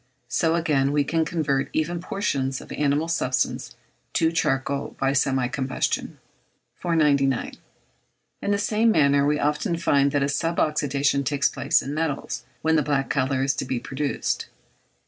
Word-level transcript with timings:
So 0.29 0.55
again, 0.55 0.91
we 0.91 1.03
can 1.03 1.25
convert 1.25 1.69
even 1.73 1.99
portions 1.99 2.59
of 2.59 2.71
animal 2.71 3.07
substance 3.07 3.75
to 4.13 4.31
charcoal 4.31 4.95
by 4.99 5.13
semi 5.13 5.47
combustion. 5.47 6.17
499. 6.79 7.57
In 8.41 8.49
the 8.49 8.57
same 8.57 8.89
manner 8.89 9.27
we 9.27 9.37
often 9.37 9.77
find 9.77 10.11
that 10.11 10.23
a 10.23 10.27
sub 10.27 10.57
oxydation 10.57 11.23
takes 11.23 11.49
place 11.49 11.83
in 11.83 11.93
metals 11.93 12.43
when 12.63 12.77
the 12.77 12.81
black 12.81 13.11
colour 13.11 13.43
is 13.43 13.53
to 13.57 13.63
be 13.65 13.79
produced. 13.79 14.47